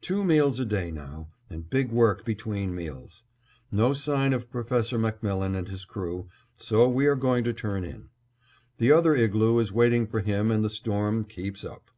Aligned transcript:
Two 0.00 0.24
meals 0.24 0.58
a 0.58 0.64
day 0.64 0.90
now, 0.90 1.28
and 1.50 1.68
big 1.68 1.92
work 1.92 2.24
between 2.24 2.74
meals. 2.74 3.24
No 3.70 3.92
sign 3.92 4.32
of 4.32 4.50
Professor 4.50 4.98
MacMillan 4.98 5.54
and 5.54 5.68
his 5.68 5.84
crew, 5.84 6.30
so 6.58 6.88
we 6.88 7.04
are 7.04 7.14
going 7.14 7.44
to 7.44 7.52
turn 7.52 7.84
in. 7.84 8.08
The 8.78 8.92
other 8.92 9.14
igloo 9.14 9.58
is 9.58 9.72
waiting 9.74 10.06
for 10.06 10.20
him 10.20 10.50
and 10.50 10.64
the 10.64 10.70
storm 10.70 11.24
keeps 11.24 11.62
up. 11.62 11.90